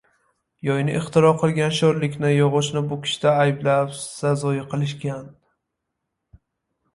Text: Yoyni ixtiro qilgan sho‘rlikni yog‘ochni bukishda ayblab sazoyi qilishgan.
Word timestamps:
Yoyni 0.67 0.93
ixtiro 0.99 1.33
qilgan 1.41 1.75
sho‘rlikni 1.79 2.31
yog‘ochni 2.31 2.83
bukishda 2.93 3.35
ayblab 3.43 3.93
sazoyi 3.99 4.65
qilishgan. 4.73 5.29